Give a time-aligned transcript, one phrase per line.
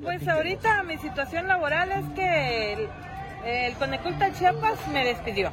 [0.00, 2.88] Pues ahorita mi situación laboral es que
[3.44, 5.52] el, Coneculta Chiapas me despidió.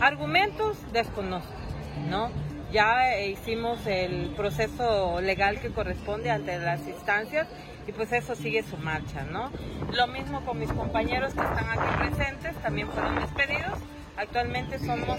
[0.00, 1.52] Argumentos desconozco,
[2.08, 2.30] ¿no?
[2.70, 7.48] Ya hicimos el proceso legal que corresponde ante las instancias
[7.86, 9.50] y pues eso sigue su marcha, ¿no?
[9.92, 13.78] Lo mismo con mis compañeros que están aquí presentes, también fueron despedidos.
[14.20, 15.18] Actualmente somos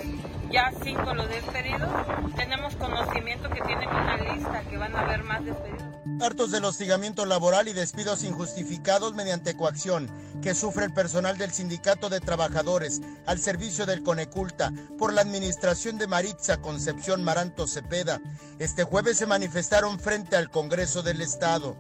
[0.52, 1.89] ya cinco los despedidos.
[2.36, 5.81] Tenemos conocimiento que tienen una lista que van a haber más despedidos.
[6.21, 10.07] Hartos del hostigamiento laboral y despidos injustificados mediante coacción
[10.43, 15.98] que sufre el personal del Sindicato de Trabajadores al servicio del Coneculta por la administración
[15.98, 18.21] de Maritza Concepción Maranto Cepeda.
[18.59, 21.76] Este jueves se manifestaron frente al Congreso del Estado.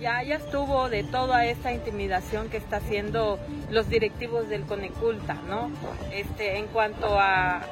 [0.00, 3.38] Ya, ya estuvo de toda esta intimidación que está haciendo
[3.70, 5.70] los directivos del Coneculta, ¿no?
[6.12, 7.62] Este, en cuanto a,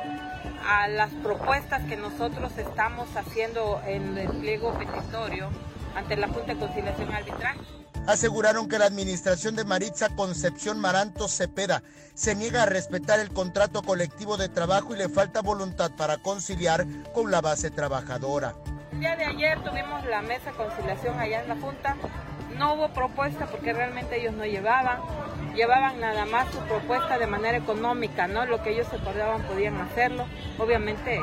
[0.67, 5.51] a las propuestas que nosotros estamos haciendo en el pliego petitorio
[5.95, 7.61] ante la Junta de Conciliación y Arbitraje.
[8.07, 13.83] Aseguraron que la administración de Maritza Concepción Maranto Cepeda se niega a respetar el contrato
[13.83, 18.55] colectivo de trabajo y le falta voluntad para conciliar con la base trabajadora.
[18.93, 21.97] El día de ayer tuvimos la mesa conciliación allá en la Junta.
[22.59, 25.01] No hubo propuesta porque realmente ellos no llevaban.
[25.55, 28.45] Llevaban nada más su propuesta de manera económica, ¿no?
[28.45, 30.27] Lo que ellos acordaban podían hacerlo.
[30.59, 31.21] Obviamente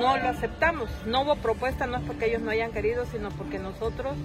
[0.00, 0.88] no lo aceptamos.
[1.04, 4.16] No hubo propuesta, no es porque ellos no hayan querido, sino porque nosotros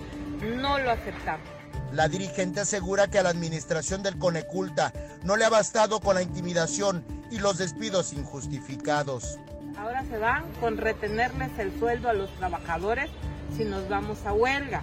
[0.41, 1.45] no lo aceptamos.
[1.91, 6.21] La dirigente asegura que a la administración del Coneculta no le ha bastado con la
[6.21, 9.39] intimidación y los despidos injustificados.
[9.77, 13.09] Ahora se van con retenerles el sueldo a los trabajadores
[13.55, 14.81] si nos vamos a huelga,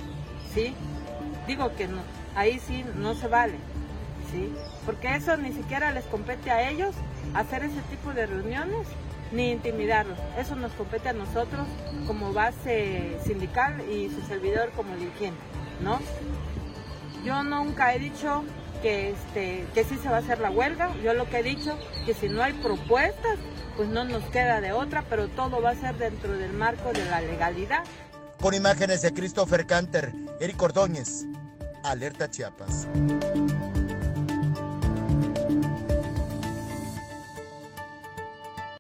[0.55, 0.75] ¿sí?
[1.47, 2.03] Digo que no,
[2.35, 3.57] ahí sí no se vale,
[4.31, 4.53] ¿sí?
[4.85, 6.95] Porque eso ni siquiera les compete a ellos
[7.35, 8.87] hacer ese tipo de reuniones
[9.33, 10.19] ni intimidarlos.
[10.39, 11.67] Eso nos compete a nosotros
[12.07, 15.41] como base sindical y su servidor como dirigente,
[15.83, 15.99] ¿no?
[17.25, 18.45] Yo nunca he dicho
[18.83, 20.95] que, este, que sí se va a hacer la huelga.
[21.03, 23.39] Yo lo que he dicho que si no hay propuestas,
[23.77, 27.05] pues no nos queda de otra, pero todo va a ser dentro del marco de
[27.05, 27.85] la legalidad.
[28.41, 31.27] Con imágenes de Christopher Canter, Eric Ordóñez,
[31.83, 32.87] Alerta Chiapas.